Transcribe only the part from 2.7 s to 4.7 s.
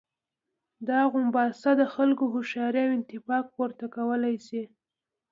او اتفاق، پورته کولای شي.